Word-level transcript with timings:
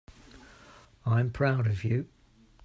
I'm 1.05 1.29
proud 1.29 1.67
of 1.67 1.83
you. 1.83 2.07